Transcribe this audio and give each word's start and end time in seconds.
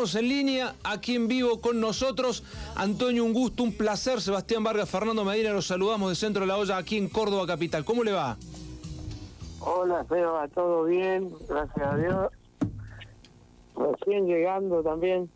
en 0.00 0.28
línea, 0.28 0.74
aquí 0.82 1.14
en 1.14 1.28
vivo 1.28 1.60
con 1.60 1.78
nosotros. 1.78 2.42
Antonio, 2.74 3.22
un 3.22 3.34
gusto, 3.34 3.62
un 3.62 3.72
placer. 3.72 4.22
Sebastián 4.22 4.64
Vargas, 4.64 4.88
Fernando 4.88 5.26
Medina, 5.26 5.52
los 5.52 5.66
saludamos 5.66 6.08
de 6.08 6.16
Centro 6.16 6.40
de 6.40 6.46
la 6.46 6.56
Olla 6.56 6.78
aquí 6.78 6.96
en 6.96 7.08
Córdoba 7.08 7.46
Capital. 7.46 7.84
¿Cómo 7.84 8.02
le 8.02 8.12
va? 8.12 8.38
Hola, 9.60 10.06
Seba, 10.08 10.48
todo 10.48 10.84
bien, 10.84 11.30
gracias 11.46 11.86
a 11.86 11.96
Dios. 11.98 12.32
Recién 13.76 14.26
llegando 14.26 14.82
también. 14.82 15.30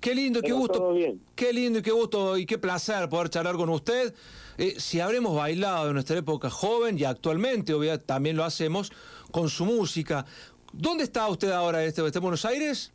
Qué 0.00 0.14
lindo, 0.14 0.42
qué 0.42 0.52
gusto. 0.52 0.92
bien. 0.92 1.22
Qué 1.34 1.54
lindo 1.54 1.78
y 1.78 1.82
qué 1.82 1.90
gusto 1.90 2.36
y 2.36 2.44
qué 2.44 2.58
placer 2.58 3.08
poder 3.08 3.30
charlar 3.30 3.56
con 3.56 3.70
usted. 3.70 4.14
Eh, 4.58 4.74
si 4.78 5.00
habremos 5.00 5.34
bailado 5.34 5.88
en 5.88 5.94
nuestra 5.94 6.18
época 6.18 6.50
joven 6.50 6.98
y 6.98 7.04
actualmente, 7.04 7.72
obviamente, 7.72 8.04
también 8.04 8.36
lo 8.36 8.44
hacemos 8.44 8.92
con 9.30 9.48
su 9.48 9.64
música. 9.64 10.26
¿Dónde 10.72 11.04
está 11.04 11.28
usted 11.28 11.50
ahora? 11.50 11.82
¿Está 11.84 12.06
está 12.06 12.18
en 12.18 12.22
Buenos 12.22 12.44
Aires? 12.44 12.92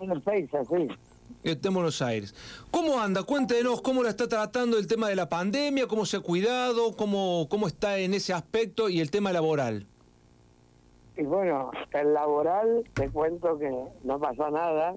En 0.00 0.10
el 0.10 0.20
Peiza, 0.20 0.64
sí. 0.64 0.88
Está 1.42 1.68
en 1.68 1.74
Buenos 1.74 2.00
Aires. 2.02 2.34
¿Cómo 2.70 2.98
anda? 3.00 3.22
Cuéntenos 3.22 3.80
cómo 3.82 4.02
la 4.02 4.10
está 4.10 4.28
tratando 4.28 4.78
el 4.78 4.86
tema 4.86 5.08
de 5.08 5.16
la 5.16 5.28
pandemia, 5.28 5.86
cómo 5.86 6.06
se 6.06 6.16
ha 6.16 6.20
cuidado, 6.20 6.96
cómo, 6.96 7.46
cómo 7.50 7.66
está 7.66 7.98
en 7.98 8.14
ese 8.14 8.32
aspecto 8.32 8.88
y 8.88 9.00
el 9.00 9.10
tema 9.10 9.32
laboral. 9.32 9.86
Y 11.16 11.22
bueno, 11.22 11.70
el 11.92 12.12
laboral, 12.12 12.84
te 12.94 13.08
cuento 13.10 13.58
que 13.58 13.70
no 14.02 14.18
pasó 14.18 14.50
nada. 14.50 14.96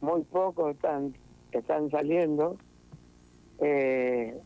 Muy 0.00 0.22
pocos 0.22 0.74
están, 0.74 1.14
están 1.52 1.90
saliendo. 1.90 2.56
Eh, 3.60 4.36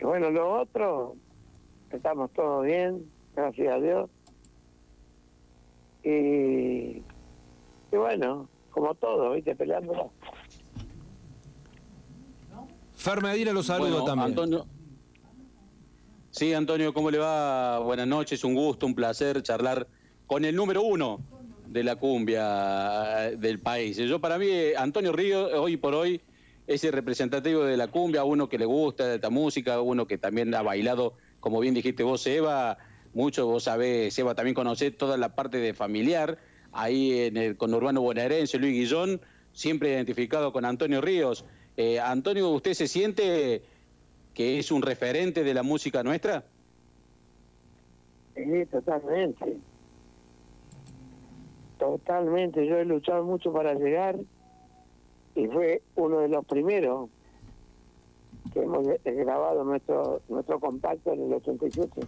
y 0.00 0.04
bueno, 0.04 0.30
lo 0.30 0.60
otro, 0.60 1.16
estamos 1.90 2.30
todos 2.32 2.64
bien, 2.64 3.10
gracias 3.34 3.74
a 3.74 3.78
Dios. 3.78 4.10
Y, 6.04 7.02
y 7.92 7.96
bueno, 7.96 8.48
como 8.70 8.94
todo, 8.94 9.32
¿viste? 9.32 9.54
Peleando. 9.54 10.10
Fer 12.94 13.22
Medina 13.22 13.52
lo 13.52 13.62
saludo 13.62 13.90
Bueno, 13.90 14.04
también. 14.04 14.28
Antonio. 14.30 14.66
Sí, 16.30 16.54
Antonio, 16.54 16.94
¿cómo 16.94 17.10
le 17.10 17.18
va? 17.18 17.78
Buenas 17.80 18.06
noches, 18.06 18.42
un 18.44 18.54
gusto, 18.54 18.86
un 18.86 18.94
placer 18.94 19.42
charlar 19.42 19.86
con 20.26 20.44
el 20.44 20.56
número 20.56 20.82
uno 20.82 21.20
de 21.66 21.84
la 21.84 21.96
cumbia 21.96 23.28
eh, 23.28 23.36
del 23.36 23.58
país. 23.60 23.96
Yo 23.96 24.18
para 24.20 24.38
mí, 24.38 24.46
eh, 24.48 24.74
Antonio 24.76 25.12
Río, 25.12 25.60
hoy 25.60 25.76
por 25.76 25.94
hoy, 25.94 26.20
es 26.66 26.84
el 26.84 26.92
representativo 26.92 27.64
de 27.64 27.76
la 27.76 27.88
cumbia, 27.88 28.24
uno 28.24 28.48
que 28.48 28.56
le 28.56 28.64
gusta 28.64 29.14
esta 29.14 29.30
música, 29.30 29.80
uno 29.80 30.06
que 30.06 30.16
también 30.16 30.54
ha 30.54 30.62
bailado, 30.62 31.14
como 31.40 31.60
bien 31.60 31.74
dijiste 31.74 32.02
vos, 32.02 32.26
Eva, 32.26 32.78
mucho, 33.14 33.46
vos 33.46 33.64
sabés, 33.64 34.18
Eva 34.18 34.34
también 34.34 34.54
conocés 34.54 34.96
toda 34.96 35.16
la 35.16 35.34
parte 35.34 35.58
de 35.58 35.74
familiar, 35.74 36.38
ahí 36.72 37.20
en 37.20 37.36
el 37.36 37.56
conurbano 37.56 38.00
bonaerense, 38.00 38.58
Luis 38.58 38.72
Guillón, 38.72 39.20
siempre 39.52 39.90
identificado 39.90 40.52
con 40.52 40.64
Antonio 40.64 41.00
Ríos. 41.00 41.44
Eh, 41.76 42.00
Antonio, 42.00 42.50
¿usted 42.50 42.74
se 42.74 42.88
siente 42.88 43.62
que 44.34 44.58
es 44.58 44.70
un 44.72 44.82
referente 44.82 45.44
de 45.44 45.54
la 45.54 45.62
música 45.62 46.02
nuestra? 46.02 46.44
Sí, 48.34 48.66
totalmente. 48.70 49.56
Totalmente. 51.78 52.66
Yo 52.66 52.76
he 52.76 52.84
luchado 52.84 53.24
mucho 53.24 53.52
para 53.52 53.74
llegar 53.74 54.16
y 55.34 55.46
fue 55.46 55.82
uno 55.96 56.20
de 56.20 56.28
los 56.28 56.44
primeros 56.44 57.10
que 58.52 58.60
hemos 58.60 58.86
eh, 58.86 59.00
grabado 59.04 59.64
nuestro 59.64 60.20
nuestro 60.28 60.60
compacto 60.60 61.12
en 61.12 61.22
el 61.22 61.34
87. 61.34 62.00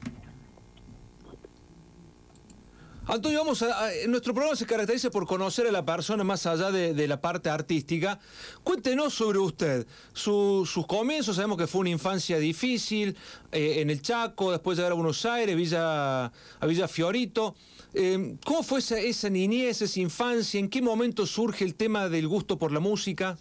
Antonio, 3.14 3.38
vamos 3.38 3.62
a, 3.62 3.86
a- 3.86 3.90
nuestro 4.08 4.34
programa 4.34 4.56
se 4.56 4.66
caracteriza 4.66 5.08
por 5.08 5.24
conocer 5.24 5.68
a 5.68 5.70
la 5.70 5.84
persona 5.84 6.24
más 6.24 6.46
allá 6.46 6.72
de, 6.72 7.06
la 7.06 7.20
parte 7.20 7.48
artística. 7.48 8.18
Cuéntenos 8.64 9.14
sobre 9.14 9.38
usted, 9.38 9.86
Su- 10.12 10.66
sus 10.66 10.84
comienzos. 10.88 11.36
Sabemos 11.36 11.56
que 11.58 11.68
fue 11.68 11.82
una 11.82 11.90
infancia 11.90 12.38
difícil 12.40 13.16
eh, 13.52 13.80
en 13.80 13.90
el 13.90 14.02
Chaco, 14.02 14.50
después 14.50 14.76
llegar 14.78 14.90
a 14.90 14.94
Buenos 14.96 15.24
Aires, 15.26 15.54
Villa, 15.54 16.24
a 16.24 16.66
Villa 16.66 16.88
Fiorito. 16.88 17.54
Eh, 17.94 18.34
¿Cómo 18.44 18.64
fue 18.64 18.80
esa, 18.80 18.98
esa 18.98 19.30
niñez, 19.30 19.80
esa 19.80 20.00
infancia? 20.00 20.58
¿En 20.58 20.68
qué 20.68 20.82
momento 20.82 21.24
surge 21.24 21.64
el 21.64 21.76
tema 21.76 22.08
del 22.08 22.26
gusto 22.26 22.58
por 22.58 22.72
la 22.72 22.80
música? 22.80 23.38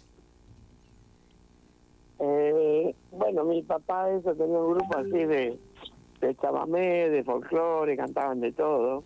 Eh, 2.20 2.94
bueno, 3.10 3.42
mi 3.44 3.60
papá 3.62 4.08
eso 4.10 4.32
tenía 4.34 4.56
un 4.56 4.74
grupo 4.74 4.96
así 4.98 5.10
de, 5.10 5.58
de 6.20 6.36
chamamé, 6.36 7.08
de 7.10 7.24
folclore, 7.24 7.96
cantaban 7.96 8.40
de 8.40 8.52
todo. 8.52 9.02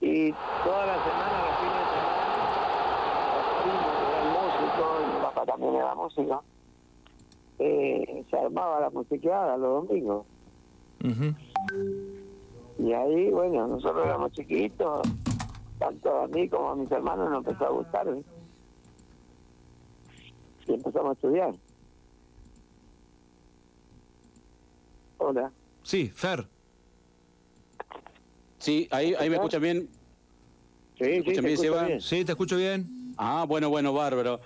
Y 0.00 0.32
toda 0.64 0.86
la 0.86 1.04
semana, 1.04 1.44
los 1.46 1.56
fines 1.60 1.76
de 1.76 1.90
semana, 1.94 3.34
los 3.36 3.46
primos 3.62 4.42
músicos, 4.42 5.14
mi 5.14 5.20
papá 5.22 5.46
también 5.46 5.74
era 5.74 5.94
músico, 5.94 6.44
eh, 7.58 8.24
se 8.30 8.38
armaba 8.38 8.80
la 8.80 8.90
musiqueada 8.90 9.56
los 9.58 9.86
domingos. 9.88 10.26
Y 12.78 12.92
ahí, 12.94 13.30
bueno, 13.30 13.66
nosotros 13.66 14.06
éramos 14.06 14.32
chiquitos, 14.32 15.06
tanto 15.78 16.22
a 16.22 16.26
mí 16.28 16.48
como 16.48 16.70
a 16.70 16.76
mis 16.76 16.90
hermanos 16.90 17.30
nos 17.30 17.46
empezó 17.46 17.66
a 17.66 17.70
gustar. 17.70 18.08
¿eh? 18.08 18.22
Y 20.66 20.74
empezamos 20.74 21.10
a 21.10 21.12
estudiar. 21.12 21.54
Hola. 25.18 25.52
Sí, 25.82 26.08
Fer. 26.08 26.46
Sí, 28.60 28.86
ahí, 28.90 29.14
ahí 29.18 29.28
me 29.30 29.36
escuchan 29.36 29.62
bien. 29.62 29.88
Sí, 30.98 31.04
¿Me 31.04 31.16
escuchan 31.18 31.44
bien, 31.44 31.56
Seba? 31.58 32.00
Sí, 32.00 32.24
te 32.24 32.32
escucho 32.32 32.56
bien. 32.58 33.14
Ah, 33.16 33.46
bueno, 33.48 33.70
bueno, 33.70 33.92
bárbaro. 33.94 34.40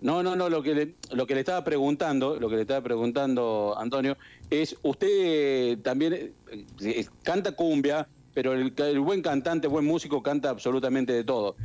No, 0.00 0.22
no, 0.22 0.36
no, 0.36 0.48
lo 0.48 0.62
que 0.62 0.74
le, 0.74 0.96
lo 1.10 1.26
que 1.26 1.34
le 1.34 1.40
estaba 1.40 1.64
preguntando, 1.64 2.38
lo 2.38 2.48
que 2.48 2.54
le 2.54 2.62
estaba 2.62 2.80
preguntando 2.82 3.74
Antonio, 3.76 4.16
es 4.48 4.76
usted 4.82 5.80
también 5.82 6.36
eh, 6.82 7.06
canta 7.22 7.52
cumbia, 7.52 8.08
pero 8.32 8.52
el, 8.52 8.72
el 8.76 9.00
buen 9.00 9.22
cantante, 9.22 9.66
buen 9.66 9.84
músico 9.84 10.22
canta 10.22 10.50
absolutamente 10.50 11.12
de 11.12 11.24
todo. 11.24 11.56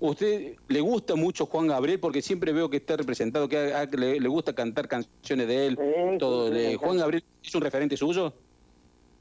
¿Usted 0.00 0.56
le 0.66 0.80
gusta 0.80 1.14
mucho 1.14 1.46
Juan 1.46 1.68
Gabriel? 1.68 2.00
Porque 2.00 2.22
siempre 2.22 2.52
veo 2.52 2.70
que 2.70 2.78
está 2.78 2.96
representado, 2.96 3.48
que 3.48 3.56
a- 3.72 3.80
a- 3.82 3.84
le, 3.86 4.18
le 4.18 4.28
gusta 4.28 4.52
cantar 4.52 4.88
canciones 4.88 5.46
de 5.46 5.66
él, 5.68 5.76
Sí, 5.78 6.18
todo. 6.18 6.52
sí, 6.52 6.70
sí, 6.70 6.74
¿Juan. 6.76 6.96
Gabriel 6.96 7.22
es 7.42 7.54
un 7.54 7.60
referente 7.60 7.96
suyo? 7.96 8.34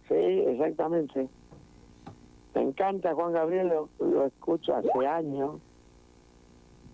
Sí, 0.08 0.16
exactamente. 0.16 1.30
Me 2.60 2.66
encanta 2.66 3.14
Juan 3.16 3.32
Gabriel, 3.32 3.70
lo, 3.70 3.90
lo 4.06 4.26
escucho 4.26 4.76
hace 4.76 5.08
años. 5.08 5.62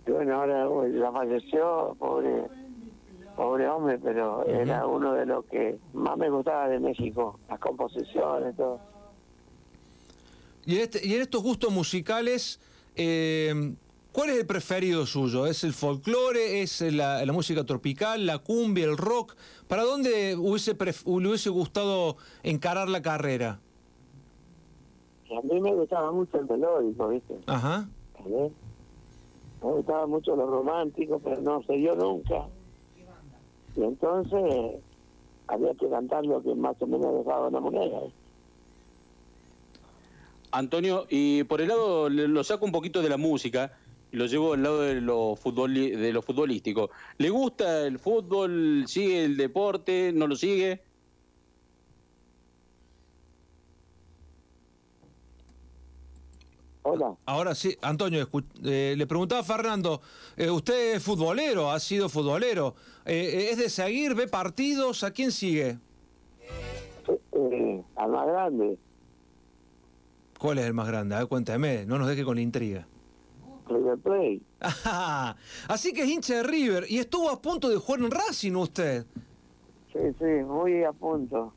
Y 0.05 0.11
bueno, 0.11 0.35
ahora 0.35 0.67
bueno, 0.67 0.99
ya 0.99 1.11
falleció, 1.11 1.95
pobre, 1.97 2.43
pobre 3.35 3.67
hombre, 3.67 3.97
pero 3.97 4.45
era 4.45 4.85
uno 4.85 5.13
de 5.13 5.25
los 5.25 5.43
que 5.45 5.79
más 5.93 6.17
me 6.17 6.29
gustaba 6.29 6.67
de 6.67 6.79
México, 6.79 7.39
las 7.49 7.59
composiciones, 7.59 8.55
todo. 8.55 8.79
Y 10.67 10.75
en, 10.75 10.81
este- 10.83 11.07
y 11.07 11.15
en 11.15 11.21
estos 11.23 11.41
gustos 11.41 11.71
musicales, 11.73 12.59
eh, 12.95 13.73
¿cuál 14.11 14.29
es 14.29 14.37
el 14.37 14.45
preferido 14.45 15.07
suyo? 15.07 15.47
¿Es 15.47 15.63
el 15.63 15.73
folclore? 15.73 16.61
¿Es 16.61 16.81
la, 16.81 17.25
la 17.25 17.33
música 17.33 17.63
tropical? 17.63 18.27
¿La 18.27 18.37
cumbia? 18.37 18.85
¿El 18.85 18.97
rock? 18.97 19.35
¿Para 19.67 19.81
dónde 19.81 20.35
hubiese 20.35 20.75
le 20.75 21.27
hubiese 21.27 21.49
gustado 21.49 22.17
encarar 22.43 22.87
la 22.87 23.01
carrera? 23.01 23.61
A 25.37 25.41
mí 25.41 25.59
me 25.61 25.73
gustaba 25.73 26.11
mucho 26.11 26.37
el 26.39 26.45
melódico, 26.45 27.07
¿viste? 27.09 27.35
Ajá. 27.47 27.87
¿Sabés? 28.17 28.51
Me 29.63 29.71
gustaba 29.71 30.07
mucho 30.07 30.35
lo 30.35 30.45
romántico, 30.47 31.19
pero 31.19 31.41
no 31.41 31.61
se 31.63 31.73
dio 31.73 31.95
nunca. 31.95 32.45
Y 33.75 33.83
entonces 33.83 34.81
había 35.47 35.73
que 35.75 35.89
cantar 35.89 36.25
lo 36.25 36.41
que 36.41 36.53
más 36.55 36.75
o 36.79 36.87
menos 36.87 37.13
dejaba 37.25 37.47
una 37.49 37.59
moneda. 37.59 37.97
¿eh? 37.99 38.13
Antonio, 40.51 41.05
y 41.09 41.43
por 41.43 41.61
el 41.61 41.67
lado, 41.67 42.09
le- 42.09 42.27
lo 42.27 42.43
saco 42.43 42.65
un 42.65 42.71
poquito 42.71 43.01
de 43.01 43.09
la 43.09 43.17
música 43.17 43.73
y 44.11 44.17
lo 44.17 44.25
llevo 44.27 44.53
al 44.53 44.63
lado 44.63 44.81
de 44.81 45.01
lo, 45.01 45.35
futboli- 45.35 45.95
de 45.97 46.13
lo 46.13 46.21
futbolístico. 46.21 46.91
¿Le 47.17 47.29
gusta 47.29 47.85
el 47.85 47.99
fútbol? 47.99 48.85
¿Sigue 48.87 49.25
el 49.25 49.35
deporte? 49.35 50.11
¿No 50.13 50.27
lo 50.27 50.35
sigue? 50.35 50.83
Hola. 56.87 57.15
Ahora 57.25 57.55
sí, 57.55 57.75
Antonio, 57.81 58.29
eh, 58.63 58.93
le 58.95 59.07
preguntaba 59.07 59.41
a 59.41 59.43
Fernando, 59.43 60.01
eh, 60.37 60.51
usted 60.51 60.93
es 60.95 61.03
futbolero, 61.03 61.71
ha 61.71 61.79
sido 61.79 62.09
futbolero, 62.09 62.75
Eh, 63.07 63.49
¿es 63.51 63.57
de 63.57 63.69
seguir, 63.69 64.13
ve 64.13 64.27
partidos? 64.27 65.03
¿A 65.03 65.09
quién 65.11 65.31
sigue? 65.31 65.79
Al 67.95 68.11
más 68.11 68.27
grande, 68.27 68.77
¿Cuál 70.39 70.59
es 70.59 70.65
el 70.65 70.73
más 70.73 70.87
grande? 70.87 71.15
A 71.15 71.19
ver, 71.19 71.27
cuéntame, 71.27 71.85
no 71.87 71.97
nos 71.97 72.07
deje 72.07 72.23
con 72.23 72.35
la 72.35 72.41
intriga. 72.41 72.87
River. 73.67 74.41
Ajá. 74.59 75.35
Así 75.67 75.91
que 75.91 76.03
es 76.03 76.09
hincha 76.09 76.35
de 76.35 76.43
River 76.43 76.85
y 76.87 76.99
estuvo 76.99 77.29
a 77.31 77.41
punto 77.41 77.67
de 77.69 77.77
jugar 77.77 78.01
en 78.01 78.11
Racing 78.11 78.53
usted. 78.53 79.05
Sí, 79.91 79.99
sí, 80.19 80.25
muy 80.45 80.83
a 80.83 80.91
punto. 80.91 81.51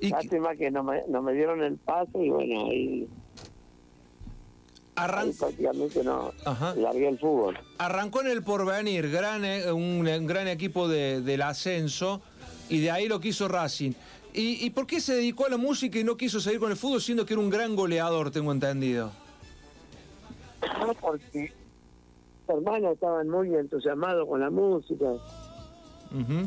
Y 0.00 0.08
que- 0.08 0.14
Lástima 0.14 0.56
que 0.56 0.70
no 0.70 0.82
me, 0.82 1.02
no 1.08 1.22
me 1.22 1.32
dieron 1.34 1.62
el 1.62 1.76
pase 1.76 2.18
y 2.18 2.30
bueno, 2.30 2.66
ahí 2.66 3.08
Ahí 4.98 5.32
prácticamente 5.32 6.02
no 6.02 6.32
largué 6.76 7.08
el 7.08 7.18
fútbol. 7.18 7.58
Arrancó 7.78 8.20
en 8.20 8.28
el 8.28 8.42
porvenir, 8.42 9.10
gran, 9.10 9.44
eh, 9.44 9.70
un, 9.72 10.04
gran 10.26 10.48
equipo 10.48 10.88
del 10.88 11.42
ascenso, 11.42 12.20
y 12.68 12.80
de 12.80 12.90
ahí 12.90 13.08
lo 13.08 13.20
quiso 13.20 13.46
Racing. 13.48 13.92
¿Y, 14.34 14.64
¿Y 14.66 14.70
por 14.70 14.86
qué 14.86 15.00
se 15.00 15.14
dedicó 15.14 15.46
a 15.46 15.50
la 15.50 15.56
música 15.56 15.98
y 15.98 16.04
no 16.04 16.16
quiso 16.16 16.40
seguir 16.40 16.60
con 16.60 16.70
el 16.70 16.76
fútbol, 16.76 17.00
siendo 17.00 17.24
que 17.24 17.34
era 17.34 17.40
un 17.40 17.50
gran 17.50 17.76
goleador, 17.76 18.30
tengo 18.30 18.52
entendido? 18.52 19.10
No, 20.80 20.94
porque 20.94 21.52
hermanos 22.48 22.94
estaban 22.94 23.28
muy 23.28 23.54
entusiasmados 23.54 24.28
con 24.28 24.40
la 24.40 24.50
música. 24.50 25.06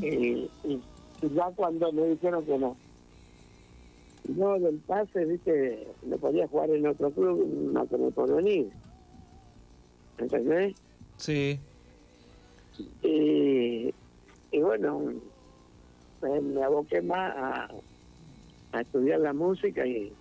y, 0.02 0.50
ya 1.22 1.52
cuando 1.56 1.92
me 1.92 2.08
dijeron 2.08 2.44
que 2.46 2.58
no, 2.58 2.76
no 4.28 4.60
del 4.60 4.78
pase, 4.78 5.26
viste, 5.26 5.88
no 6.04 6.18
podía 6.18 6.48
jugar 6.48 6.70
en 6.70 6.88
otro 6.88 7.12
club, 7.12 7.46
no 7.74 7.86
tenía 7.86 8.10
por 8.12 8.34
venir. 8.36 8.70
¿Entendés? 10.18 10.76
Sí. 11.18 11.60
Y, 13.02 13.94
y 14.52 14.60
bueno, 14.62 15.14
me, 16.22 16.64
aboqué 16.64 17.02
más 17.02 17.36
a, 17.36 17.70
a 18.72 18.82
estudiar 18.82 19.20
la 19.20 19.34
música 19.34 19.86
y 19.86 20.14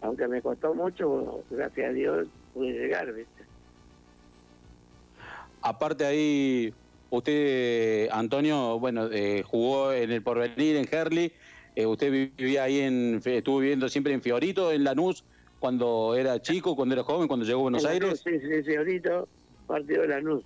aunque 0.00 0.28
me 0.28 0.42
costó 0.42 0.74
mucho, 0.74 1.42
gracias 1.50 1.90
a 1.90 1.92
Dios 1.92 2.28
pude 2.54 2.72
llegar, 2.72 3.12
¿viste? 3.12 3.42
Aparte 5.60 6.06
ahí, 6.06 6.72
usted, 7.10 8.08
Antonio, 8.12 8.78
bueno, 8.78 9.08
eh, 9.10 9.42
jugó 9.44 9.92
en 9.92 10.12
el 10.12 10.22
Porvenir, 10.22 10.76
en 10.76 10.88
Herley, 10.90 11.32
eh, 11.78 11.86
usted 11.86 12.10
vivía 12.36 12.64
ahí, 12.64 12.80
en, 12.80 13.22
estuvo 13.24 13.60
viviendo 13.60 13.88
siempre 13.88 14.12
en 14.12 14.20
Fiorito, 14.20 14.72
en 14.72 14.82
Lanús, 14.82 15.24
cuando 15.60 16.16
era 16.16 16.42
chico, 16.42 16.74
cuando 16.74 16.96
era 16.96 17.04
joven, 17.04 17.28
cuando 17.28 17.46
llegó 17.46 17.60
a 17.60 17.62
Buenos 17.62 17.84
Aires. 17.84 18.20
sí, 18.24 18.32
sí, 18.40 18.62
Fiorito, 18.64 19.28
partido 19.68 20.02
de 20.02 20.08
Lanús. 20.08 20.42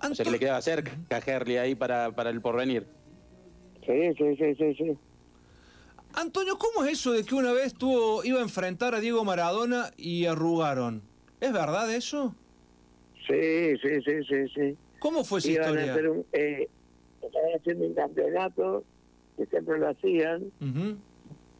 O 0.00 0.14
sea 0.14 0.24
que 0.24 0.30
le 0.30 0.38
quedaba 0.38 0.62
cerca 0.62 0.90
a 1.10 1.18
Herley 1.18 1.58
ahí 1.58 1.74
para, 1.74 2.12
para 2.12 2.30
el 2.30 2.40
Porvenir. 2.40 2.86
Sí, 3.84 4.14
sí, 4.16 4.36
sí, 4.36 4.54
sí, 4.54 4.74
sí. 4.74 4.98
Antonio, 6.14 6.56
¿cómo 6.56 6.86
es 6.86 6.92
eso 6.92 7.12
de 7.12 7.24
que 7.24 7.34
una 7.34 7.52
vez 7.52 7.74
tuvo, 7.74 8.24
iba 8.24 8.38
a 8.38 8.42
enfrentar 8.42 8.94
a 8.94 9.00
Diego 9.00 9.22
Maradona 9.22 9.90
y 9.98 10.24
arrugaron? 10.24 11.02
¿Es 11.42 11.52
verdad 11.52 11.94
eso? 11.94 12.34
Sí, 13.26 13.76
sí, 13.82 14.00
sí, 14.02 14.24
sí, 14.26 14.48
sí. 14.54 14.76
¿Cómo 14.98 15.24
fue 15.24 15.40
esa 15.40 15.50
historia? 15.50 15.92
A 15.92 16.10
un, 16.10 16.24
eh, 16.32 16.68
estaban 17.26 17.50
haciendo 17.56 17.86
un 17.86 17.94
campeonato, 17.94 18.84
que 19.36 19.46
siempre 19.46 19.78
lo 19.78 19.88
hacían, 19.88 20.52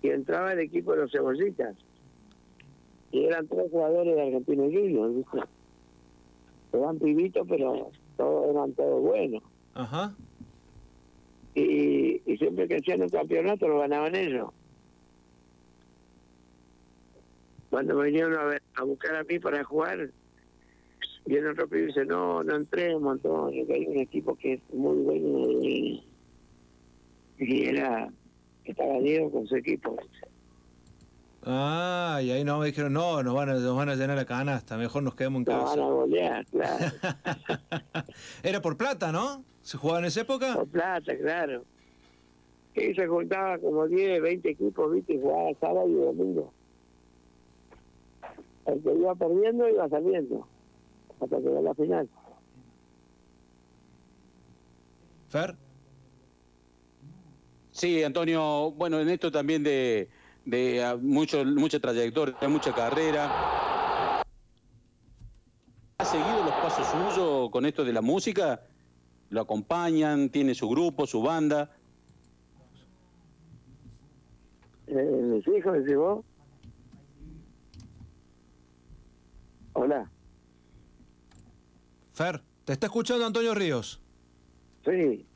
y 0.02 0.08
entraba 0.08 0.52
el 0.52 0.60
equipo 0.60 0.92
de 0.92 1.02
los 1.02 1.12
cebollitas. 1.12 1.76
Y 3.12 3.24
eran 3.24 3.46
tres 3.48 3.70
jugadores 3.70 4.14
de 4.14 4.22
Argentina 4.22 4.64
Juniors, 4.64 5.14
¿viste? 5.14 5.38
Eran 6.72 6.98
pibitos, 6.98 7.46
pero 7.48 7.90
todos 8.16 8.50
eran 8.50 8.72
todos 8.72 9.02
buenos. 9.02 9.42
Ajá 9.74 10.14
y, 11.56 12.20
y 12.26 12.36
siempre 12.36 12.68
que 12.68 12.76
hacían 12.76 13.02
un 13.02 13.08
campeonato 13.08 13.66
lo 13.66 13.78
ganaban 13.78 14.14
ellos. 14.14 14.50
Cuando 17.70 17.96
me 17.96 18.04
vinieron 18.06 18.58
a, 18.74 18.82
buscar 18.82 19.16
a 19.16 19.24
mí 19.24 19.38
para 19.38 19.64
jugar, 19.64 20.10
viene 21.26 21.48
otro 21.48 21.68
pibe 21.68 21.82
y 21.82 21.86
dice, 21.86 22.04
no, 22.04 22.42
no 22.42 22.56
entremos, 22.56 23.12
Antonio, 23.12 23.66
que 23.66 23.74
hay 23.74 23.86
un 23.86 23.98
equipo 23.98 24.36
que 24.36 24.54
es 24.54 24.60
muy 24.72 24.96
bueno. 24.98 25.60
Y, 25.62 26.04
era, 27.38 28.08
estaba 28.64 28.98
Diego 29.00 29.30
con 29.30 29.46
su 29.46 29.56
equipo. 29.56 29.96
Ah, 31.42 32.20
y 32.22 32.30
ahí 32.30 32.44
no 32.44 32.58
me 32.58 32.66
dijeron, 32.66 32.92
no, 32.92 33.22
nos 33.22 33.34
van 33.34 33.50
a, 33.50 33.54
nos 33.54 33.76
van 33.76 33.88
a 33.88 33.94
llenar 33.94 34.16
la 34.16 34.24
canasta, 34.24 34.76
mejor 34.76 35.02
nos 35.02 35.14
quedamos 35.14 35.40
en 35.40 35.44
casa. 35.44 35.76
Nos 35.76 35.76
van 35.76 35.80
a 35.80 35.90
golear, 35.90 36.46
claro. 36.46 36.84
Era 38.42 38.62
por 38.62 38.76
plata, 38.76 39.12
¿no? 39.12 39.44
¿Se 39.62 39.76
jugaba 39.76 39.98
en 40.00 40.06
esa 40.06 40.22
época? 40.22 40.54
Por 40.54 40.68
plata, 40.68 41.16
claro. 41.16 41.64
Y 42.74 42.94
se 42.94 43.06
juntaba 43.06 43.58
como 43.58 43.86
10, 43.86 44.22
20 44.22 44.50
equipos, 44.50 44.92
¿viste? 44.92 45.14
Y 45.14 45.20
jugaba 45.20 45.50
sábado 45.60 45.88
y 45.88 45.94
domingo. 45.94 46.52
El 48.66 48.82
que 48.82 48.94
iba 48.94 49.14
perdiendo 49.14 49.68
iba 49.68 49.88
saliendo. 49.88 50.46
Hasta 51.20 51.36
que 51.36 51.48
la 51.48 51.74
final. 51.74 52.08
¿Fer? 55.28 55.56
Sí, 57.70 58.02
Antonio, 58.02 58.70
bueno, 58.72 59.00
en 59.00 59.08
esto 59.08 59.30
también 59.30 59.62
de, 59.62 60.08
de 60.44 60.84
ah, 60.84 60.96
mucho, 61.00 61.44
mucha 61.44 61.78
trayectoria, 61.80 62.48
mucha 62.48 62.72
carrera. 62.72 64.22
¿Ha 65.98 66.04
seguido 66.04 66.44
los 66.44 66.54
pasos 66.54 66.86
suyos 66.86 67.50
con 67.50 67.66
esto 67.66 67.84
de 67.84 67.92
la 67.92 68.02
música? 68.02 68.62
lo 69.30 69.40
acompañan, 69.40 70.30
tiene 70.30 70.54
su 70.54 70.68
grupo, 70.68 71.06
su 71.06 71.22
banda. 71.22 71.70
Eh, 74.86 74.94
¿Mis 74.94 75.46
hijos 75.48 75.78
llegó? 75.78 76.24
Hola. 79.72 80.10
Fer, 82.16 82.40
te 82.64 82.72
está 82.72 82.86
escuchando 82.86 83.26
Antonio 83.26 83.54
Ríos. 83.54 84.00
Sí. 84.86 85.26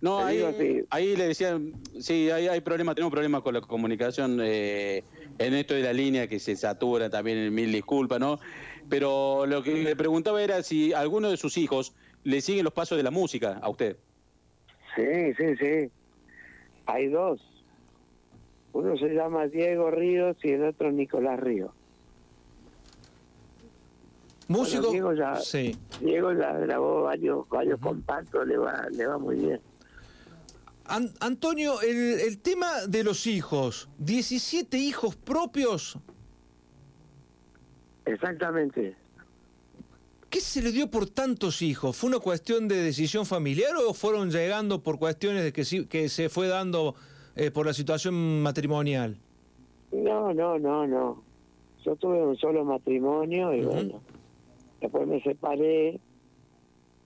No, 0.00 0.18
ahí, 0.18 0.42
ahí 0.90 1.14
le 1.14 1.28
decían, 1.28 1.72
sí, 2.00 2.28
hay, 2.30 2.48
hay 2.48 2.60
problemas, 2.62 2.96
tenemos 2.96 3.12
problemas 3.12 3.42
con 3.42 3.54
la 3.54 3.60
comunicación 3.60 4.40
eh, 4.42 5.04
en 5.38 5.54
esto 5.54 5.74
de 5.74 5.82
la 5.82 5.92
línea 5.92 6.26
que 6.26 6.40
se 6.40 6.56
satura 6.56 7.10
también, 7.10 7.54
mil 7.54 7.70
disculpas, 7.70 8.18
¿no? 8.18 8.40
Pero 8.88 9.46
lo 9.46 9.62
que 9.62 9.84
le 9.84 9.94
preguntaba 9.94 10.42
era 10.42 10.64
si 10.64 10.92
alguno 10.92 11.30
de 11.30 11.36
sus 11.36 11.56
hijos 11.56 11.94
le 12.24 12.40
siguen 12.40 12.64
los 12.64 12.72
pasos 12.72 12.98
de 12.98 13.04
la 13.04 13.12
música 13.12 13.60
a 13.62 13.68
usted. 13.68 13.96
Sí, 14.96 15.34
sí, 15.36 15.56
sí. 15.60 15.90
Hay 16.86 17.06
dos. 17.06 17.40
Uno 18.72 18.96
se 18.96 19.10
llama 19.10 19.46
Diego 19.46 19.92
Ríos 19.92 20.36
y 20.42 20.48
el 20.50 20.64
otro 20.64 20.90
Nicolás 20.90 21.38
Ríos. 21.38 21.70
Músico. 24.50 24.90
Diego 24.90 25.12
ya, 25.14 25.36
sí. 25.36 25.76
Diego 26.00 26.32
ya 26.32 26.52
grabó 26.54 27.02
varios, 27.02 27.48
varios 27.48 27.78
compactos, 27.78 28.44
le 28.48 28.58
va, 28.58 28.84
le 28.90 29.06
va 29.06 29.16
muy 29.16 29.36
bien. 29.36 29.60
Antonio, 31.20 31.80
el, 31.82 32.18
el 32.18 32.38
tema 32.38 32.66
de 32.88 33.04
los 33.04 33.28
hijos, 33.28 33.88
17 33.98 34.76
hijos 34.76 35.14
propios. 35.14 35.96
Exactamente. 38.04 38.96
¿Qué 40.28 40.40
se 40.40 40.62
le 40.62 40.72
dio 40.72 40.90
por 40.90 41.08
tantos 41.08 41.62
hijos? 41.62 41.96
¿Fue 41.96 42.08
una 42.10 42.18
cuestión 42.18 42.66
de 42.66 42.82
decisión 42.82 43.26
familiar 43.26 43.76
o 43.76 43.94
fueron 43.94 44.32
llegando 44.32 44.82
por 44.82 44.98
cuestiones 44.98 45.44
de 45.44 45.52
que, 45.52 45.86
que 45.86 46.08
se 46.08 46.28
fue 46.28 46.48
dando 46.48 46.96
eh, 47.36 47.52
por 47.52 47.66
la 47.66 47.72
situación 47.72 48.42
matrimonial? 48.42 49.16
No, 49.92 50.34
no, 50.34 50.58
no, 50.58 50.88
no. 50.88 51.22
Yo 51.84 51.94
tuve 51.94 52.20
un 52.20 52.36
solo 52.36 52.64
matrimonio 52.64 53.54
y 53.54 53.64
bueno, 53.64 54.00
después 54.80 55.06
me 55.06 55.20
separé 55.22 56.00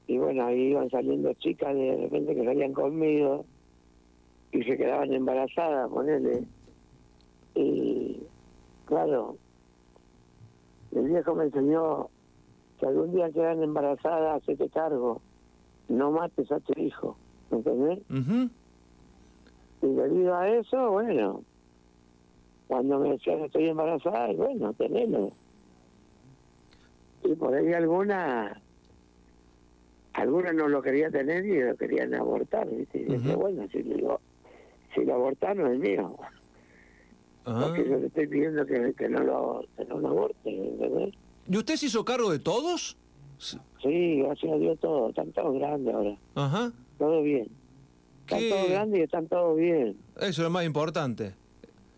y 0.06 0.18
bueno, 0.18 0.46
ahí 0.46 0.70
iban 0.70 0.90
saliendo 0.90 1.32
chicas 1.34 1.74
de 1.74 1.96
repente 2.02 2.34
que 2.34 2.44
salían 2.44 2.72
conmigo 2.72 3.44
y 4.52 4.62
se 4.62 4.76
quedaban 4.76 5.12
embarazadas, 5.12 5.90
ponele. 5.90 6.44
Y 7.54 8.18
claro, 8.84 9.36
el 10.92 11.08
viejo 11.08 11.34
me 11.34 11.44
enseñó 11.44 12.08
si 12.78 12.86
algún 12.86 13.12
día 13.12 13.30
quedan 13.30 13.62
embarazadas, 13.62 14.42
hacete 14.42 14.68
cargo. 14.68 15.20
No 15.88 16.10
mates 16.10 16.50
a 16.52 16.60
tu 16.60 16.72
hijo. 16.80 17.16
¿Entendés? 17.50 18.00
Y 19.82 19.86
debido 19.86 20.34
a 20.34 20.48
eso, 20.48 20.90
bueno, 20.90 21.42
cuando 22.68 22.98
me 22.98 23.10
decían 23.10 23.40
estoy 23.40 23.68
embarazada, 23.68 24.32
bueno, 24.32 24.72
tenelo. 24.74 25.32
Y 27.34 27.36
por 27.36 27.52
ahí 27.52 27.72
alguna, 27.72 28.62
alguna 30.12 30.52
no 30.52 30.68
lo 30.68 30.80
quería 30.80 31.10
tener 31.10 31.44
y 31.44 31.60
lo 31.60 31.76
querían 31.76 32.14
abortar, 32.14 32.68
¿viste? 32.70 33.00
Y 33.00 33.34
bueno, 33.34 33.66
si, 33.72 33.82
lo, 33.82 34.20
si 34.94 35.04
lo 35.04 35.14
abortaron 35.14 35.72
es 35.72 35.80
mío. 35.80 36.14
Porque 37.42 37.88
yo 37.88 37.98
le 37.98 38.06
estoy 38.06 38.28
pidiendo 38.28 38.64
que, 38.64 38.94
que 38.96 39.08
no 39.08 39.24
lo, 39.24 39.64
que 39.76 39.84
no 39.84 39.98
lo 39.98 40.08
aborte, 40.08 40.38
¿entendés? 40.44 41.14
¿Y 41.48 41.56
usted 41.56 41.74
se 41.74 41.86
hizo 41.86 42.04
cargo 42.04 42.30
de 42.30 42.38
todos? 42.38 42.96
Sí, 43.82 44.22
gracias 44.22 44.52
a 44.52 44.56
Dios 44.56 44.78
todo. 44.78 45.08
Están 45.08 45.32
todos 45.32 45.58
grandes 45.58 45.92
ahora. 45.92 46.16
Ajá. 46.36 46.72
Todo 46.98 47.22
bien. 47.22 47.48
Están 48.28 48.48
todos 48.48 48.70
grandes 48.70 49.00
y 49.00 49.02
están 49.02 49.26
todos 49.26 49.56
bien. 49.56 49.96
Eso 50.18 50.26
es 50.28 50.38
lo 50.38 50.50
más 50.50 50.64
importante. 50.64 51.34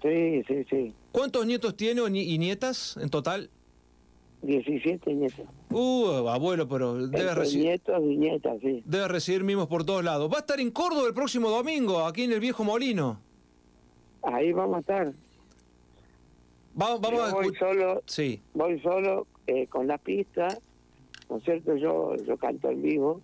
Sí, 0.00 0.42
sí, 0.48 0.64
sí. 0.70 0.94
¿Cuántos 1.12 1.46
nietos 1.46 1.76
tiene 1.76 2.00
y 2.08 2.38
nietas 2.38 2.96
en 2.96 3.10
total? 3.10 3.50
17 4.42 5.14
nietos. 5.14 5.46
Uh, 5.70 6.28
abuelo, 6.28 6.68
pero 6.68 7.06
debe 7.08 7.34
recibir... 7.34 7.66
Nietos 7.66 8.02
y 8.02 8.16
nietas, 8.16 8.58
sí. 8.60 8.82
Debe 8.86 9.08
recibir 9.08 9.42
mimos 9.44 9.66
por 9.66 9.84
todos 9.84 10.04
lados. 10.04 10.30
Va 10.30 10.36
a 10.36 10.40
estar 10.40 10.60
en 10.60 10.70
Córdoba 10.70 11.08
el 11.08 11.14
próximo 11.14 11.50
domingo, 11.50 12.04
aquí 12.04 12.24
en 12.24 12.32
el 12.32 12.40
Viejo 12.40 12.62
Molino. 12.64 13.18
Ahí 14.22 14.52
vamos 14.52 14.76
a 14.76 14.80
estar. 14.80 15.12
vamos, 16.74 17.00
a 17.04 17.32
voy 17.34 17.54
solo, 17.56 18.02
Sí. 18.06 18.40
voy 18.54 18.78
solo 18.80 19.26
eh, 19.46 19.66
con 19.68 19.86
la 19.86 19.98
pista, 19.98 20.48
¿no 21.30 21.36
es 21.38 21.44
cierto? 21.44 21.76
Yo, 21.76 22.14
yo 22.16 22.36
canto 22.36 22.70
en 22.70 22.82
vivo, 22.82 23.20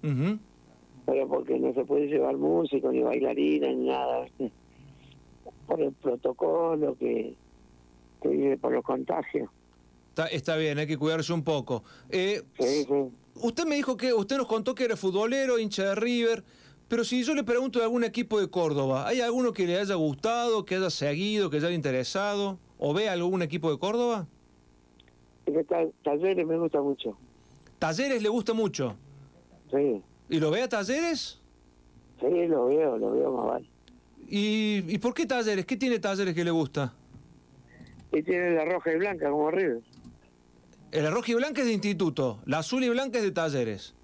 pero 1.06 1.28
porque 1.28 1.58
no 1.58 1.72
se 1.74 1.84
puede 1.84 2.06
llevar 2.06 2.36
músico, 2.36 2.90
ni 2.92 3.00
bailarina, 3.00 3.68
ni 3.68 3.86
nada. 3.88 4.26
Por 5.66 5.80
el 5.80 5.92
protocolo 5.92 6.96
que, 6.98 7.34
que 8.20 8.28
vive 8.28 8.56
por 8.58 8.72
los 8.72 8.84
contagios. 8.84 9.48
Está, 10.12 10.26
está 10.26 10.56
bien, 10.56 10.78
hay 10.78 10.86
que 10.86 10.98
cuidarse 10.98 11.32
un 11.32 11.42
poco. 11.42 11.84
Eh, 12.10 12.42
Sí, 12.60 12.84
sí. 12.84 13.10
usted 13.36 13.64
me 13.64 13.76
dijo 13.76 13.96
que, 13.96 14.12
usted 14.12 14.36
nos 14.36 14.46
contó 14.46 14.74
que 14.74 14.84
era 14.84 14.94
futbolero, 14.94 15.58
hincha 15.58 15.84
de 15.84 15.94
River, 15.94 16.44
pero 16.86 17.02
si 17.02 17.24
yo 17.24 17.34
le 17.34 17.44
pregunto 17.44 17.78
de 17.78 17.86
algún 17.86 18.04
equipo 18.04 18.38
de 18.38 18.50
Córdoba, 18.50 19.08
¿hay 19.08 19.22
alguno 19.22 19.54
que 19.54 19.66
le 19.66 19.78
haya 19.78 19.94
gustado, 19.94 20.66
que 20.66 20.74
haya 20.74 20.90
seguido, 20.90 21.48
que 21.48 21.56
haya 21.56 21.70
interesado? 21.70 22.58
¿O 22.76 22.92
ve 22.92 23.08
algún 23.08 23.40
equipo 23.40 23.70
de 23.70 23.78
Córdoba? 23.78 24.26
Talleres 26.04 26.46
me 26.46 26.58
gusta 26.58 26.82
mucho. 26.82 27.16
Talleres 27.78 28.22
le 28.22 28.28
gusta 28.28 28.52
mucho. 28.52 28.94
Sí, 29.70 30.02
¿Y 30.28 30.40
lo 30.40 30.50
ve 30.50 30.60
a 30.62 30.68
Talleres? 30.68 31.40
sí, 32.20 32.46
lo 32.48 32.66
veo, 32.66 32.98
lo 32.98 33.12
veo 33.12 33.32
más 33.32 33.46
vale. 33.46 33.66
¿Y, 34.28 34.84
¿Y 34.88 34.98
por 34.98 35.14
qué 35.14 35.24
Talleres? 35.24 35.64
¿Qué 35.64 35.78
tiene 35.78 35.98
Talleres 35.98 36.34
que 36.34 36.44
le 36.44 36.50
gusta? 36.50 36.92
Y 38.12 38.22
tiene 38.22 38.50
la 38.52 38.64
roja 38.64 38.92
y 38.92 38.96
blanca 38.96 39.30
como 39.30 39.50
River. 39.50 39.80
El 40.92 41.10
roja 41.10 41.32
y 41.32 41.34
blanca 41.34 41.62
es 41.62 41.66
de 41.66 41.72
instituto, 41.72 42.40
la 42.44 42.58
azul 42.58 42.84
y 42.84 42.90
blanca 42.90 43.18
es 43.18 43.24
de 43.24 43.30
Talleres. 43.30 43.94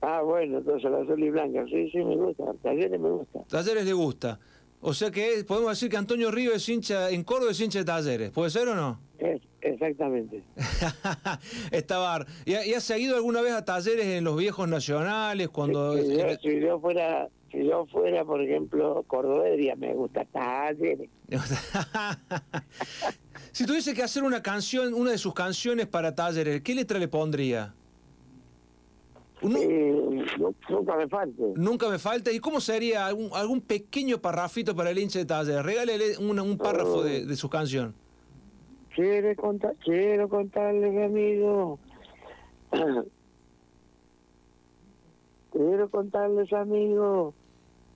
Ah, 0.00 0.22
bueno, 0.22 0.58
entonces 0.58 0.90
la 0.90 0.98
azul 0.98 1.22
y 1.22 1.30
blanca. 1.30 1.64
Sí, 1.66 1.90
sí, 1.90 1.98
me 1.98 2.14
gusta. 2.14 2.44
Talleres 2.62 3.00
me 3.00 3.10
gusta. 3.10 3.40
Talleres 3.48 3.84
le 3.84 3.92
gusta. 3.92 4.38
O 4.80 4.92
sea 4.92 5.10
que 5.10 5.42
podemos 5.48 5.70
decir 5.70 5.88
que 5.88 5.96
Antonio 5.96 6.30
Río 6.30 6.52
es 6.52 6.68
hincha, 6.68 7.10
en 7.10 7.24
Córdoba 7.24 7.52
es 7.52 7.60
hincha 7.60 7.78
de 7.78 7.86
Talleres. 7.86 8.30
¿Puede 8.30 8.50
ser 8.50 8.68
o 8.68 8.74
no? 8.74 9.00
Es, 9.18 9.40
exactamente. 9.62 10.42
Está 11.72 11.98
bar. 11.98 12.26
¿Y 12.44 12.54
ha, 12.54 12.66
y 12.66 12.74
ha 12.74 12.80
seguido 12.80 13.16
alguna 13.16 13.40
vez 13.40 13.52
a 13.54 13.64
Talleres 13.64 14.04
en 14.06 14.24
los 14.24 14.36
viejos 14.36 14.68
nacionales? 14.68 15.48
cuando 15.48 15.96
si, 15.96 16.16
yo, 16.16 16.24
si 16.42 16.60
yo 16.60 16.78
fuera, 16.80 17.28
si 17.54 17.64
yo 17.66 17.86
fuera, 17.86 18.24
por 18.24 18.42
ejemplo, 18.42 19.04
cordoberia, 19.06 19.76
me 19.76 19.94
gusta 19.94 20.24
Talleres. 20.24 21.08
si 23.52 23.64
tuviese 23.64 23.94
que 23.94 24.02
hacer 24.02 24.24
una 24.24 24.42
canción, 24.42 24.92
una 24.92 25.12
de 25.12 25.18
sus 25.18 25.32
canciones 25.34 25.86
para 25.86 26.14
Talleres, 26.14 26.62
¿qué 26.62 26.74
letra 26.74 26.98
le 26.98 27.06
pondría? 27.08 27.72
Eh, 29.42 30.26
nu- 30.38 30.54
nunca 30.70 30.96
me 30.96 31.06
falte. 31.08 31.42
Nunca 31.54 31.88
me 31.88 31.98
falta. 31.98 32.32
¿Y 32.32 32.40
cómo 32.40 32.60
sería 32.60 33.06
algún, 33.06 33.28
algún 33.34 33.60
pequeño 33.60 34.18
parrafito 34.18 34.74
para 34.74 34.90
el 34.90 34.98
hincha 34.98 35.18
de 35.20 35.26
Talleres? 35.26 35.64
Regálele 35.64 36.18
un, 36.18 36.38
un 36.40 36.58
párrafo 36.58 37.02
de, 37.04 37.24
de 37.26 37.36
su 37.36 37.48
canción. 37.48 37.94
Quiero, 38.96 39.34
contar, 39.36 39.74
quiero 39.84 40.28
contarles, 40.28 41.04
amigo. 41.04 41.78
quiero 45.52 45.88
contarles, 45.90 46.52
amigo, 46.52 47.34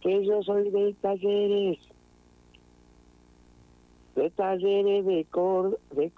que 0.02 0.24
yo 0.26 0.42
soy 0.42 0.70
de 0.70 0.94
talleres. 1.00 1.78
De 4.14 4.30
talleres 4.30 5.06
de, 5.06 5.24
Cor 5.30 5.78
de 5.92 6.10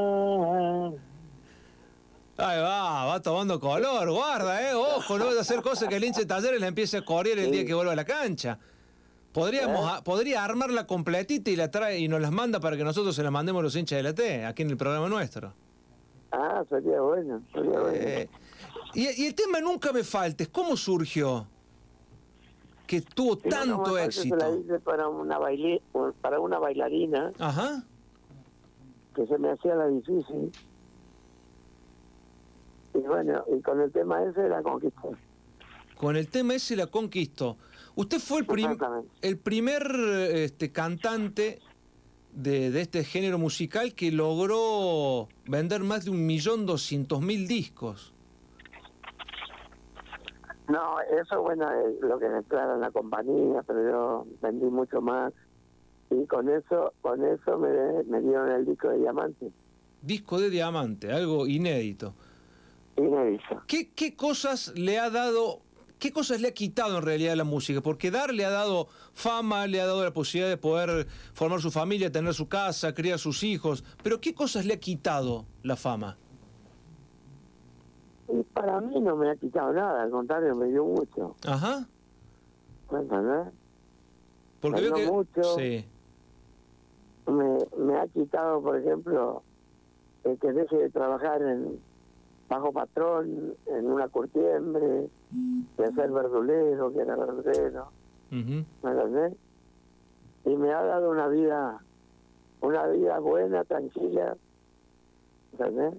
Córdoba. 0.00 0.92
Ahí 2.36 2.58
va, 2.60 3.04
va 3.04 3.20
tomando 3.20 3.60
color, 3.60 4.10
guarda, 4.10 4.70
eh. 4.70 4.74
Ojo, 4.74 5.18
no 5.18 5.26
vas 5.26 5.36
a 5.36 5.40
hacer 5.40 5.60
cosas 5.62 5.88
que 5.88 5.96
el 5.96 6.04
hincha 6.04 6.20
de 6.20 6.26
Talleres 6.26 6.58
le 6.60 6.68
empiece 6.68 6.96
a 6.96 7.04
correr 7.04 7.38
el 7.38 7.50
día 7.50 7.66
que 7.66 7.74
vuelva 7.74 7.92
a 7.92 7.96
la 7.96 8.04
cancha. 8.04 8.58
Podríamos, 9.32 9.86
a- 9.92 10.02
podría 10.02 10.42
armarla 10.44 10.86
completita 10.86 11.50
y 11.50 11.56
la 11.56 11.70
trae 11.70 11.98
y 11.98 12.08
nos 12.08 12.20
las 12.20 12.32
manda 12.32 12.58
para 12.58 12.76
que 12.76 12.84
nosotros 12.84 13.14
se 13.14 13.22
las 13.22 13.30
mandemos 13.30 13.60
a 13.60 13.62
los 13.64 13.76
hinchas 13.76 13.98
de 13.98 14.02
la 14.02 14.14
T, 14.14 14.44
aquí 14.46 14.62
en 14.62 14.70
el 14.70 14.76
programa 14.76 15.08
nuestro. 15.08 15.52
Ah, 16.32 16.64
sería 16.68 17.00
bueno, 17.00 17.42
sería 17.52 17.78
bueno. 17.78 17.88
Eh, 17.92 18.28
y, 18.94 19.22
y 19.22 19.26
el 19.26 19.34
tema 19.34 19.60
Nunca 19.60 19.92
me 19.92 20.02
faltes, 20.02 20.48
¿cómo 20.48 20.76
surgió? 20.76 21.46
Que 22.90 23.02
tuvo 23.02 23.36
Si 23.40 23.48
no, 23.48 23.64
no 23.66 23.76
tanto 23.76 23.92
parece 23.94 24.22
que 24.24 24.28
la 24.36 24.48
éxito. 24.48 24.60
hice 24.64 24.78
para 24.80 25.06
una, 25.08 25.38
baile, 25.38 25.80
para 26.20 26.40
una 26.40 26.58
bailarina 26.58 27.30
Ajá. 27.38 27.84
que 29.14 29.24
se 29.28 29.38
me 29.38 29.52
hacía 29.52 29.76
la 29.76 29.86
difícil. 29.86 30.50
Y 32.94 32.98
bueno, 32.98 33.44
y 33.56 33.60
con 33.62 33.80
el 33.80 33.92
tema 33.92 34.20
ese 34.24 34.48
la 34.48 34.60
conquisté. 34.62 35.08
Con 35.96 36.16
el 36.16 36.26
tema 36.26 36.54
ese 36.54 36.74
la 36.74 36.88
conquistó. 36.88 37.56
Usted 37.94 38.18
fue 38.18 38.40
el, 38.40 38.46
prim- 38.46 38.76
el 39.22 39.38
primer 39.38 39.82
este, 40.32 40.72
cantante 40.72 41.60
de, 42.32 42.72
de 42.72 42.80
este 42.80 43.04
género 43.04 43.38
musical 43.38 43.94
que 43.94 44.10
logró 44.10 45.28
vender 45.46 45.82
más 45.84 46.04
de 46.06 46.10
un 46.10 46.26
millón 46.26 46.66
doscientos 46.66 47.20
mil 47.20 47.46
discos. 47.46 48.12
No, 50.70 51.00
eso 51.00 51.42
bueno, 51.42 51.68
es 51.72 52.00
lo 52.00 52.18
que 52.18 52.28
declara 52.28 52.76
la 52.76 52.92
compañía, 52.92 53.62
pero 53.66 53.90
yo 53.90 54.26
vendí 54.40 54.66
mucho 54.66 55.00
más. 55.00 55.32
Y 56.10 56.26
con 56.26 56.48
eso, 56.48 56.92
con 57.00 57.24
eso 57.24 57.58
me, 57.58 58.04
me 58.04 58.20
dieron 58.20 58.50
el 58.50 58.66
disco 58.66 58.88
de 58.88 58.98
diamante. 58.98 59.50
Disco 60.00 60.40
de 60.40 60.48
diamante, 60.48 61.12
algo 61.12 61.46
inédito. 61.46 62.14
Inédito. 62.96 63.62
¿Qué, 63.66 63.90
¿Qué 63.90 64.14
cosas 64.14 64.72
le 64.76 64.98
ha 64.98 65.10
dado, 65.10 65.60
qué 65.98 66.12
cosas 66.12 66.40
le 66.40 66.48
ha 66.48 66.54
quitado 66.54 66.98
en 66.98 67.04
realidad 67.04 67.34
la 67.34 67.44
música? 67.44 67.80
Porque 67.80 68.12
dar 68.12 68.32
le 68.32 68.44
ha 68.44 68.50
dado 68.50 68.86
fama, 69.12 69.66
le 69.66 69.80
ha 69.80 69.86
dado 69.86 70.04
la 70.04 70.12
posibilidad 70.12 70.50
de 70.50 70.56
poder 70.56 71.06
formar 71.32 71.60
su 71.60 71.72
familia, 71.72 72.12
tener 72.12 72.34
su 72.34 72.48
casa, 72.48 72.94
criar 72.94 73.18
sus 73.18 73.42
hijos. 73.42 73.84
Pero 74.04 74.20
¿qué 74.20 74.34
cosas 74.34 74.66
le 74.66 74.74
ha 74.74 74.80
quitado 74.80 75.46
la 75.62 75.74
fama? 75.74 76.16
Para 78.60 78.80
mí 78.80 79.00
no 79.00 79.16
me 79.16 79.30
ha 79.30 79.36
quitado 79.36 79.72
nada, 79.72 80.02
al 80.02 80.10
contrario, 80.10 80.54
me 80.54 80.66
dio 80.66 80.84
mucho. 80.84 81.34
Ajá. 81.46 81.86
¿Me 82.90 82.98
entendés? 83.00 83.52
Porque 84.60 84.80
Me 84.80 84.86
dio 84.86 84.94
que... 84.94 85.06
mucho. 85.06 85.42
Sí. 85.56 85.84
me, 87.26 87.58
me 87.78 87.98
ha 87.98 88.06
quitado, 88.08 88.60
por 88.62 88.76
ejemplo, 88.76 89.42
el 90.24 90.38
que 90.38 90.52
deje 90.52 90.76
de 90.76 90.90
trabajar 90.90 91.40
en 91.42 91.80
bajo 92.48 92.72
patrón, 92.72 93.54
en 93.66 93.86
una 93.90 94.08
curtiembre, 94.08 95.08
de 95.30 95.92
ser 95.94 96.10
verdulero, 96.10 96.92
que 96.92 96.98
era 96.98 97.14
verdulero, 97.14 97.88
Ujú. 98.32 98.64
¿me 98.82 98.90
entendés? 98.90 99.34
Y 100.44 100.56
me 100.56 100.72
ha 100.72 100.82
dado 100.82 101.10
una 101.10 101.28
vida, 101.28 101.78
una 102.60 102.86
vida 102.88 103.18
buena, 103.20 103.62
tranquila, 103.64 104.36
¿entendés? 105.52 105.94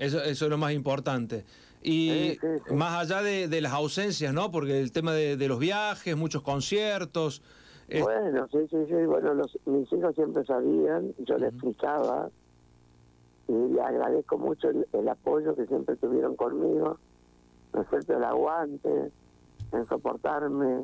Eso, 0.00 0.22
eso 0.22 0.44
es 0.46 0.50
lo 0.50 0.56
más 0.56 0.72
importante. 0.72 1.44
Y 1.82 2.30
Sí, 2.32 2.38
sí, 2.40 2.46
sí. 2.68 2.74
más 2.74 2.98
allá 3.00 3.22
de, 3.22 3.48
de 3.48 3.60
las 3.60 3.72
ausencias, 3.74 4.32
¿no? 4.32 4.50
Porque 4.50 4.80
el 4.80 4.92
tema 4.92 5.12
de, 5.12 5.36
de 5.36 5.46
los 5.48 5.58
viajes, 5.58 6.16
muchos 6.16 6.42
conciertos. 6.42 7.42
es- 7.86 8.02
Bueno, 8.02 8.46
sí, 8.50 8.58
sí, 8.70 8.76
sí, 8.88 8.94
bueno, 9.06 9.34
los, 9.34 9.58
mis 9.66 9.92
hijos 9.92 10.14
siempre 10.14 10.42
sabían, 10.46 11.14
yo 11.18 11.36
les 11.36 11.50
explicaba, 11.52 12.30
y 13.48 13.78
agradezco 13.78 14.38
mucho 14.38 14.70
el, 14.70 14.86
el 14.92 15.08
apoyo 15.08 15.54
que 15.54 15.66
siempre 15.66 15.96
tuvieron 15.96 16.34
conmigo, 16.36 16.98
¿no 17.74 17.82
es 17.82 17.88
cierto? 17.90 18.16
El 18.16 18.24
aguante, 18.24 19.10
en 19.72 19.86
soportarme, 19.88 20.82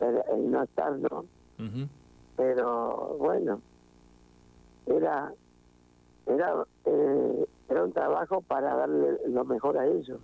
el, 0.00 0.22
el 0.34 0.50
no 0.50 0.62
estar, 0.62 0.98
¿no? 0.98 1.26
Ujú. 1.58 1.88
Pero 2.36 3.16
bueno, 3.18 3.60
era 4.86 5.32
era 6.26 6.64
eh, 6.84 7.44
era 7.70 7.84
un 7.84 7.92
trabajo 7.92 8.40
para 8.42 8.74
darle 8.74 9.18
lo 9.28 9.44
mejor 9.44 9.78
a 9.78 9.86
ellos. 9.86 10.18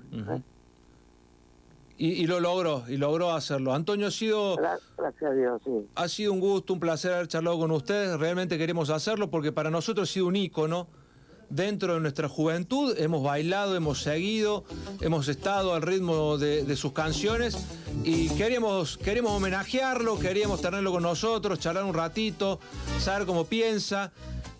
Y, 1.98 2.08
y 2.08 2.26
lo 2.26 2.40
logró, 2.40 2.84
y 2.88 2.98
logró 2.98 3.32
hacerlo. 3.32 3.72
Antonio, 3.72 4.08
ha 4.08 4.10
sido, 4.10 4.56
Gra- 4.56 4.78
Gracias 4.98 5.30
a 5.30 5.34
Dios, 5.34 5.62
sí. 5.64 5.70
ha 5.94 6.08
sido 6.08 6.32
un 6.34 6.40
gusto, 6.40 6.74
un 6.74 6.80
placer 6.80 7.12
haber 7.14 7.28
charlado 7.28 7.58
con 7.58 7.70
ustedes. 7.70 8.18
Realmente 8.20 8.58
queremos 8.58 8.90
hacerlo 8.90 9.30
porque 9.30 9.50
para 9.50 9.70
nosotros 9.70 10.10
ha 10.10 10.12
sido 10.12 10.26
un 10.26 10.36
ícono 10.36 10.88
dentro 11.48 11.94
de 11.94 12.00
nuestra 12.00 12.28
juventud. 12.28 12.94
Hemos 12.98 13.22
bailado, 13.22 13.76
hemos 13.76 14.02
seguido, 14.02 14.64
hemos 15.00 15.28
estado 15.28 15.72
al 15.72 15.80
ritmo 15.80 16.36
de, 16.36 16.64
de 16.64 16.76
sus 16.76 16.92
canciones 16.92 17.66
y 18.04 18.28
queríamos, 18.30 18.98
queríamos 18.98 19.32
homenajearlo, 19.32 20.18
queríamos 20.18 20.60
tenerlo 20.60 20.92
con 20.92 21.02
nosotros, 21.02 21.58
charlar 21.60 21.84
un 21.84 21.94
ratito, 21.94 22.60
saber 22.98 23.26
cómo 23.26 23.44
piensa. 23.46 24.12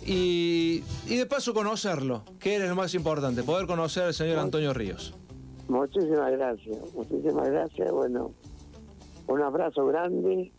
Y, 0.07 0.85
y 1.09 1.17
de 1.17 1.27
paso 1.27 1.53
conocerlo, 1.53 2.23
que 2.39 2.55
era 2.55 2.67
lo 2.69 2.77
más 2.77 2.95
importante, 2.95 3.43
poder 3.43 3.67
conocer 3.67 4.05
al 4.05 4.15
señor 4.15 4.39
Antonio 4.39 4.73
Ríos. 4.73 5.13
Muchísimas 5.69 6.31
gracias, 6.31 6.77
muchísimas 6.95 7.49
gracias. 7.51 7.91
Bueno, 7.91 8.31
un 9.27 9.43
abrazo 9.43 9.85
grande. 9.87 10.53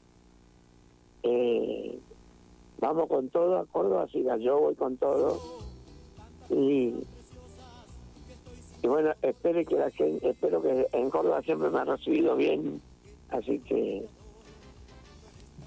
Eh, 1.23 1.99
vamos 2.79 3.07
con 3.07 3.29
todo 3.29 3.57
a 3.57 3.65
Córdoba, 3.65 4.05
siga 4.11 4.35
yo 4.37 4.59
voy 4.59 4.75
con 4.75 4.97
todo. 4.97 5.39
Y, 6.49 6.93
y 8.83 8.87
bueno, 8.87 9.11
espero 9.21 9.63
que 9.65 9.75
la 9.75 9.89
gente, 9.91 10.29
espero 10.29 10.61
que 10.61 10.87
en 10.91 11.09
Córdoba 11.09 11.41
siempre 11.41 11.69
me 11.69 11.79
ha 11.79 11.85
recibido 11.85 12.35
bien, 12.35 12.81
así 13.29 13.59
que 13.59 14.05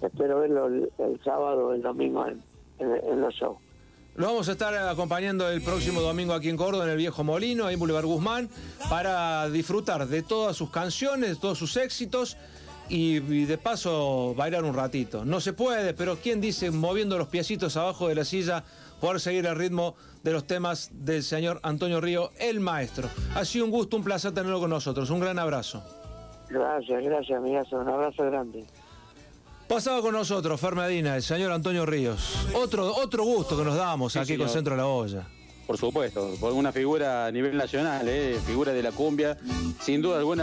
espero 0.03 0.41
verlo 0.41 0.67
el, 0.67 0.93
el 0.99 1.19
sábado 1.25 1.69
o 1.69 1.73
el 1.73 1.81
domingo 1.83 2.27
en, 2.27 2.43
en- 2.79 3.05
en 3.11 3.21
los 3.23 3.35
shows. 3.35 3.57
Lo 4.17 4.27
vamos 4.27 4.49
a 4.49 4.53
estar 4.53 4.75
acompañando 4.75 5.49
el 5.49 5.63
próximo 5.63 6.01
domingo 6.01 6.35
aquí 6.35 6.49
en 6.49 6.57
Córdoba, 6.57 6.85
en 6.85 6.91
el 6.91 6.97
Viejo 6.97 7.25
Molino, 7.25 7.67
ahí 7.67 7.75
en 7.75 7.81
Boulevard 7.81 8.05
Guzmán, 8.05 8.49
para 8.89 9.49
disfrutar 9.49 10.07
de 10.07 10.23
todas 10.23 10.57
sus 10.57 10.71
canciones, 10.71 11.31
de 11.31 11.37
todos 11.37 11.59
sus 11.59 11.77
éxitos 11.77 12.37
y, 12.89 13.21
de 13.47 13.57
paso 13.57 14.35
bailar 14.37 14.65
un 14.65 14.75
ratito. 14.75 15.25
No 15.25 15.41
se 15.41 15.53
puede, 15.53 15.95
pero 15.95 16.17
¿quién 16.17 16.41
dice 16.41 16.71
moviendo 16.71 17.17
los 17.17 17.29
piecitos 17.29 17.77
abajo 17.77 18.09
de 18.09 18.17
la 18.17 18.25
silla 18.25 18.65
poder 19.01 19.21
seguir 19.21 19.47
el 19.47 19.57
ritmo 19.57 19.95
de 20.23 20.33
los 20.33 20.47
temas 20.47 20.91
del 20.93 21.23
señor 21.23 21.61
Antonio 21.63 22.01
Río, 22.01 22.33
el 22.39 22.61
maestro? 22.61 23.09
Ha 23.35 23.45
sido 23.45 23.65
un 23.65 23.71
gusto, 23.71 23.97
un 23.97 24.05
placer 24.05 24.33
tenerlo 24.33 24.61
con 24.61 24.71
nosotros. 24.71 25.09
Un 25.11 25.21
gran 25.21 25.39
abrazo. 25.39 25.83
Gracias, 26.51 27.05
gracias, 27.05 27.39
amigazo. 27.39 27.77
Un 27.77 27.89
abrazo 27.89 28.25
grande. 28.25 28.67
Pasado 29.71 30.03
con 30.03 30.13
nosotros, 30.13 30.61
Fermedina, 30.61 31.15
el 31.15 31.23
señor 31.23 31.53
Antonio 31.53 31.87
Ríos. 31.87 32.45
Otro, 32.55 32.93
otro 32.93 33.23
gusto 33.23 33.57
que 33.57 33.63
nos 33.63 33.77
damos 33.77 34.13
Sí, 34.15 34.19
aquí 34.19 34.37
con. 34.37 34.49
Centro 34.49 34.75
de 34.75 34.79
la 34.79 34.87
Olla. 34.89 35.29
Por 35.65 35.79
supuesto, 35.79 36.35
por 36.41 36.53
una 36.55 36.73
figura 36.73 37.27
a 37.27 37.31
nivel 37.31 37.57
nacional, 37.57 38.09
¿eh? 38.09 38.37
figura 38.45 38.73
de 38.73 38.83
la 38.83 38.91
cumbia, 38.91 39.39
sin 39.81 40.03
duda 40.03 40.19
alguna. 40.19 40.39